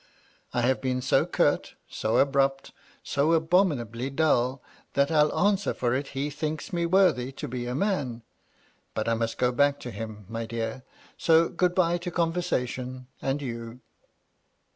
[0.51, 2.71] I have been so curt, so abrupt,
[3.03, 7.75] so abominably dull, that I'll answer for it he thinks me worthy to be a
[7.75, 8.23] man.
[8.95, 10.81] But I must go back to him, my dear,
[11.19, 13.81] so good bye to conversation and you.'